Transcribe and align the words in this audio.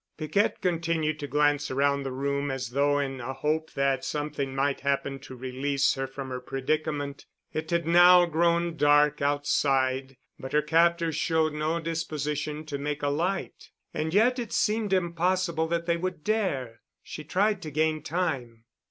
Piquette 0.17 0.61
continued 0.63 1.19
to 1.19 1.27
glance 1.27 1.69
around 1.69 2.01
the 2.01 2.11
room 2.11 2.49
as 2.49 2.69
though 2.69 2.97
in 2.97 3.21
a 3.21 3.33
hope 3.33 3.71
that 3.73 4.03
something 4.03 4.55
might 4.55 4.79
happen 4.79 5.19
to 5.19 5.35
release 5.35 5.93
her 5.93 6.07
from 6.07 6.29
her 6.31 6.39
predicament. 6.39 7.27
It 7.53 7.69
had 7.69 7.85
now 7.85 8.25
grown 8.25 8.77
dark 8.77 9.21
outside, 9.21 10.17
but 10.39 10.53
her 10.53 10.63
captors 10.63 11.15
showed 11.17 11.53
no 11.53 11.79
disposition 11.79 12.65
to 12.65 12.79
make 12.79 13.03
a 13.03 13.09
light. 13.09 13.69
And 13.93 14.11
yet 14.11 14.39
it 14.39 14.51
seemed 14.53 14.91
impossible 14.91 15.67
that 15.67 15.85
they 15.85 15.97
would 15.97 16.23
dare... 16.23 16.81
She 17.03 17.23
tried 17.23 17.61
to 17.61 17.69
gain 17.69 18.01
time. 18.01 18.63